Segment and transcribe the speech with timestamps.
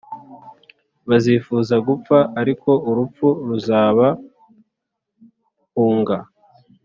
[1.09, 6.17] bazifuza gupfa ariko urupfu ruzabahunga.